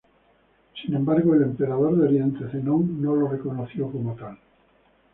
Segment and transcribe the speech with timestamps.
[0.81, 4.35] Sin embargo, el emperador de Oriente Zenón no lo reconoció como tal.